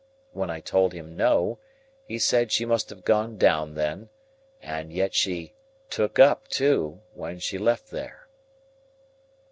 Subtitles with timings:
[0.31, 1.59] When I told him No,
[2.07, 4.09] he said she must have gone down then,
[4.59, 5.53] and yet she
[5.91, 8.27] "took up too," when she left there.